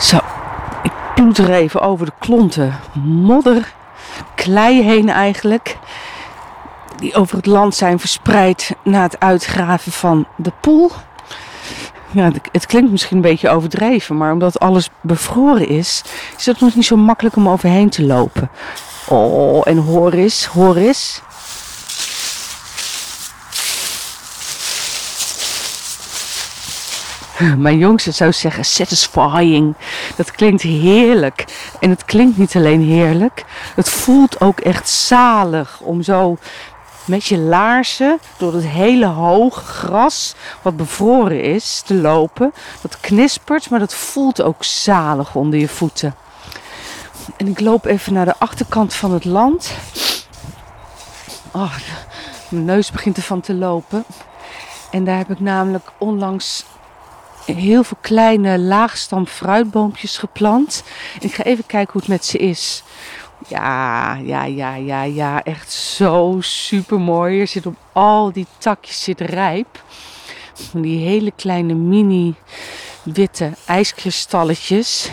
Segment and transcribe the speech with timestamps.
[0.00, 0.16] Zo,
[0.82, 2.74] ik ploeter even over de klonten
[3.04, 3.72] modder,
[4.34, 5.76] klei heen eigenlijk.
[6.96, 10.90] Die over het land zijn verspreid na het uitgraven van de poel.
[12.10, 16.02] Ja, het- het klinkt misschien een beetje overdreven, maar omdat alles bevroren is,
[16.38, 18.50] is het nog niet zo makkelijk om overheen te lopen.
[19.12, 20.48] Oh, en hoor eens.
[27.56, 29.74] Mijn jongste zou zeggen satisfying.
[30.16, 31.44] Dat klinkt heerlijk.
[31.80, 33.44] En het klinkt niet alleen heerlijk.
[33.74, 36.36] Het voelt ook echt zalig om zo
[37.04, 42.52] met je laarzen door het hele hoge gras wat bevroren is te lopen.
[42.80, 46.14] Dat knispert, maar dat voelt ook zalig onder je voeten.
[47.36, 49.72] En ik loop even naar de achterkant van het land.
[51.52, 51.76] Oh,
[52.48, 54.04] mijn neus begint ervan te lopen.
[54.90, 56.64] En daar heb ik namelijk onlangs
[57.44, 60.82] heel veel kleine laagstam fruitboompjes geplant.
[61.20, 62.82] Ik ga even kijken hoe het met ze is.
[63.48, 65.42] Ja, ja, ja, ja, ja.
[65.42, 67.40] Echt zo super mooi.
[67.40, 69.82] Er zit op al die takjes zit rijp.
[70.52, 72.34] Van die hele kleine mini
[73.02, 75.10] witte ijskristalletjes.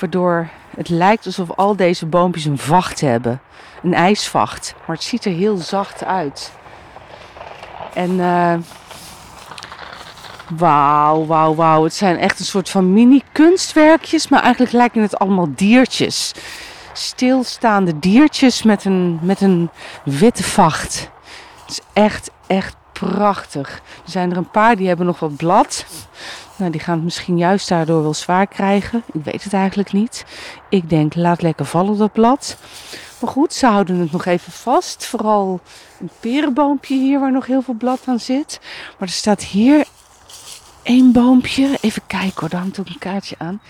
[0.00, 3.40] Waardoor het lijkt alsof al deze boompjes een vacht hebben.
[3.82, 4.74] Een ijsvacht.
[4.86, 6.52] Maar het ziet er heel zacht uit.
[7.94, 8.54] En eh
[10.54, 11.84] Wauw, wauw, wauw.
[11.84, 16.32] Het zijn echt een soort van mini kunstwerkjes, maar eigenlijk lijken het allemaal diertjes.
[16.92, 19.70] Stilstaande diertjes met een, met een
[20.04, 21.10] witte vacht.
[21.60, 23.68] Het is echt, echt prachtig.
[24.04, 25.86] Er zijn er een paar die hebben nog wat blad.
[26.56, 29.02] Nou, die gaan het misschien juist daardoor wel zwaar krijgen.
[29.12, 30.24] Ik weet het eigenlijk niet.
[30.68, 32.56] Ik denk, laat lekker vallen dat blad.
[33.20, 35.06] Maar goed, ze houden het nog even vast.
[35.06, 35.60] Vooral
[36.00, 38.60] een perenboompje hier waar nog heel veel blad aan zit.
[38.98, 39.86] Maar er staat hier
[40.82, 41.78] één boompje.
[41.80, 43.60] Even kijken hoor, daar hangt ook een kaartje aan.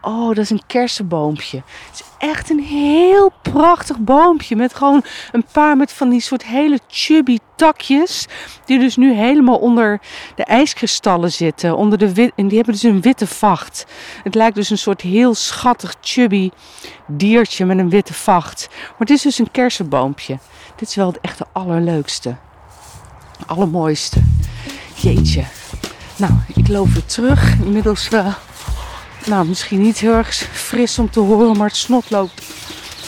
[0.00, 1.62] Oh, dat is een kersenboompje.
[1.86, 4.56] Het is echt een heel prachtig boompje.
[4.56, 8.26] Met gewoon een paar met van die soort hele chubby takjes.
[8.64, 10.00] Die dus nu helemaal onder
[10.34, 11.76] de ijskristallen zitten.
[11.76, 13.86] Onder de wit, en die hebben dus een witte vacht.
[14.22, 16.50] Het lijkt dus een soort heel schattig chubby
[17.06, 18.68] diertje met een witte vacht.
[18.70, 20.38] Maar het is dus een kersenboompje.
[20.76, 22.36] Dit is wel het echte allerleukste.
[23.46, 24.20] Allermooiste.
[24.94, 25.44] Jeetje.
[26.16, 27.58] Nou, ik loop weer terug.
[27.58, 28.34] Inmiddels, eh,
[29.28, 32.42] nou, misschien niet heel erg fris om te horen, maar het snot loopt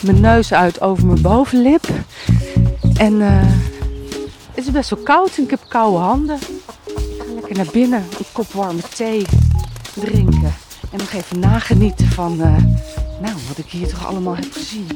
[0.00, 1.86] mijn neus uit over mijn bovenlip.
[2.96, 3.42] En eh,
[4.54, 6.38] het is best wel koud en ik heb koude handen.
[6.86, 9.26] Ik ga lekker naar binnen, een kop warme thee
[9.94, 10.54] drinken.
[10.90, 12.62] En nog even nagenieten van, eh,
[13.20, 14.86] nou, wat ik hier toch allemaal heb gezien.